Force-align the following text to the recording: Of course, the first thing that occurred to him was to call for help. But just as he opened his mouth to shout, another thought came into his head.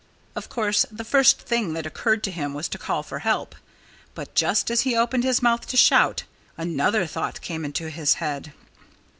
Of 0.35 0.49
course, 0.49 0.83
the 0.91 1.03
first 1.03 1.37
thing 1.39 1.73
that 1.73 1.85
occurred 1.85 2.23
to 2.23 2.31
him 2.31 2.55
was 2.55 2.67
to 2.69 2.79
call 2.79 3.03
for 3.03 3.19
help. 3.19 3.53
But 4.15 4.33
just 4.33 4.71
as 4.71 4.81
he 4.81 4.95
opened 4.95 5.23
his 5.23 5.43
mouth 5.43 5.67
to 5.67 5.77
shout, 5.77 6.23
another 6.57 7.05
thought 7.05 7.39
came 7.41 7.63
into 7.63 7.87
his 7.91 8.15
head. 8.15 8.51